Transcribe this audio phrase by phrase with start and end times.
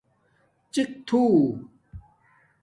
[0.73, 1.21] ڎِق تھو